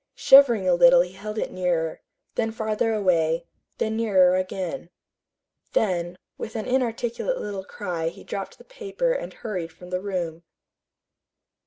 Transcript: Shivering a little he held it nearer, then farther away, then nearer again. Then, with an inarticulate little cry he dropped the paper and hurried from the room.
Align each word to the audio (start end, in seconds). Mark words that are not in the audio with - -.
Shivering 0.15 0.67
a 0.67 0.73
little 0.73 1.01
he 1.01 1.11
held 1.11 1.37
it 1.37 1.51
nearer, 1.51 2.01
then 2.33 2.51
farther 2.51 2.91
away, 2.91 3.45
then 3.77 3.95
nearer 3.97 4.35
again. 4.35 4.89
Then, 5.73 6.17
with 6.39 6.55
an 6.55 6.65
inarticulate 6.65 7.37
little 7.39 7.63
cry 7.65 8.07
he 8.07 8.23
dropped 8.23 8.57
the 8.57 8.63
paper 8.63 9.13
and 9.13 9.31
hurried 9.31 9.71
from 9.71 9.91
the 9.91 10.01
room. 10.01 10.41